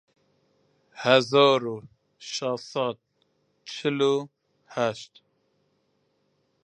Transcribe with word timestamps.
هەزار 1.03 1.61
و 1.73 1.75
شەش 2.31 2.61
سەد 2.71 2.97
و 3.01 3.05
چل 3.73 3.97
و 4.13 4.15
هەشت 4.75 5.13